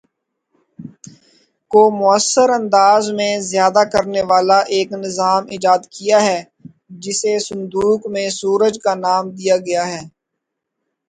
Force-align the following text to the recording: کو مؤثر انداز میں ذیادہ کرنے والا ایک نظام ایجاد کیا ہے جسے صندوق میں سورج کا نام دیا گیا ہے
کو 1.71 1.81
مؤثر 1.99 2.49
انداز 2.51 3.03
میں 3.17 3.33
ذیادہ 3.51 3.83
کرنے 3.93 4.21
والا 4.29 4.59
ایک 4.73 4.89
نظام 4.95 5.41
ایجاد 5.53 5.81
کیا 5.95 6.19
ہے 6.27 6.39
جسے 7.03 7.33
صندوق 7.47 7.99
میں 8.13 8.27
سورج 8.41 8.73
کا 8.83 8.93
نام 9.05 9.23
دیا 9.37 9.55
گیا 9.67 9.83
ہے 9.93 10.01